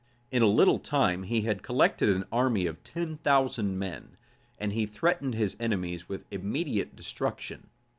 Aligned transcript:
In 0.31 0.41
a 0.41 0.47
little 0.47 0.79
time 0.79 1.21
he 1.21 1.41
had 1.41 1.61
collected 1.61 2.09
an 2.09 2.25
army 2.31 2.65
of 2.65 2.83
ten 2.83 3.17
thousand 3.17 3.77
men, 3.77 4.17
and 4.57 4.73
he 4.73 4.87
threatened 4.87 5.35
his 5.35 5.55
enemies 5.59 6.09
with 6.09 6.25
immediate 6.31 6.95
destruction. 6.95 7.69